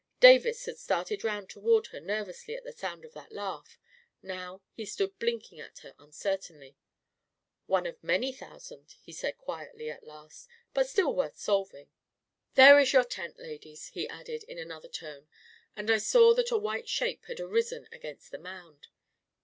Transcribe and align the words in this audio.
Davis 0.19 0.65
had 0.65 0.79
started 0.79 1.23
round 1.23 1.47
toward 1.47 1.85
her 1.93 1.99
nervously 1.99 2.55
at 2.55 2.63
the 2.63 2.71
sound 2.71 3.05
of 3.05 3.13
that 3.13 3.31
laugh; 3.31 3.77
now 4.23 4.63
he 4.73 4.83
stood 4.83 5.19
blinking 5.19 5.59
at 5.59 5.77
her 5.85 5.93
uncertainly." 5.99 6.75
One 7.67 7.85
of 7.85 8.03
many 8.03 8.31
thousand,' 8.31 8.79
9 8.87 8.87
he 9.03 9.11
said 9.11 9.37
quietly 9.37 9.91
at 9.91 10.03
last; 10.03 10.47
"but 10.73 10.89
still 10.89 11.13
worth 11.15 11.37
solving. 11.37 11.91
There 12.55 12.79
is 12.79 12.93
your 12.93 13.03
tent, 13.03 13.37
ladies," 13.37 13.89
he 13.89 14.09
added, 14.09 14.41
in 14.45 14.57
another 14.57 14.89
tone, 14.89 15.27
and 15.75 15.91
I 15.91 15.99
saw 15.99 16.33
that 16.33 16.49
a 16.49 16.57
white 16.57 16.89
shape 16.89 17.25
had 17.25 17.39
arisen 17.39 17.87
against 17.91 18.31
the 18.31 18.39
mound. 18.39 18.87